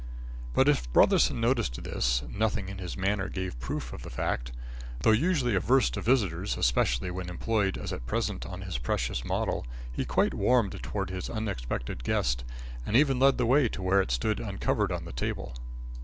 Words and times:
But 0.55 0.67
if 0.67 0.91
Brotherson 0.91 1.39
noticed 1.39 1.83
this, 1.83 2.23
nothing 2.27 2.69
in 2.69 2.79
his 2.79 2.97
manner 2.97 3.29
gave 3.29 3.59
proof 3.59 3.93
of 3.93 4.01
the 4.01 4.09
fact. 4.09 4.51
Though 5.01 5.11
usually 5.11 5.53
averse 5.53 5.91
to 5.91 6.01
visitors, 6.01 6.57
especially 6.57 7.11
when 7.11 7.29
employed 7.29 7.77
as 7.77 7.93
at 7.93 8.07
present 8.07 8.43
on 8.43 8.61
his 8.63 8.79
precious 8.79 9.23
model, 9.23 9.63
he 9.91 10.03
quite 10.03 10.33
warmed 10.33 10.81
towards 10.81 11.11
his 11.11 11.29
unexpected 11.29 12.03
guest, 12.03 12.43
and 12.83 12.95
even 12.95 13.19
led 13.19 13.37
the 13.37 13.45
way 13.45 13.69
to 13.69 13.83
where 13.83 14.01
it 14.01 14.09
stood 14.09 14.39
uncovered 14.39 14.91
on 14.91 15.05
the 15.05 15.13
table. 15.13 15.53